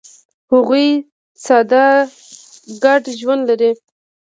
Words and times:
هغوی 0.51 0.87
ساده 1.45 1.85
ګډ 2.83 3.03
ژوند 3.19 3.41
لري. 3.49 3.71